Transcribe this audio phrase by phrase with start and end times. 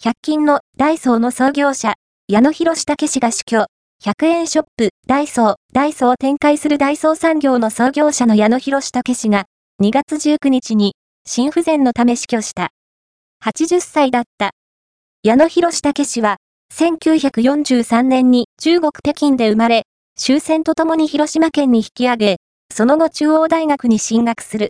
[0.00, 1.94] 100均のダイソーの創業者、
[2.28, 3.66] 矢野博武氏が死去。
[4.04, 9.46] 100円ショップ、ダイソー、ダイソーを展開するダイソー産業の創業者の矢野博武氏が、
[9.82, 10.94] 2月19日に、
[11.26, 12.68] 心不全のため死去した。
[13.44, 14.52] 80歳だった。
[15.24, 16.36] 矢野博武氏は、
[16.72, 19.82] 1943年に中国北京で生まれ、
[20.16, 22.36] 終戦とともに広島県に引き上げ、
[22.72, 24.66] その後中央大学に進学する。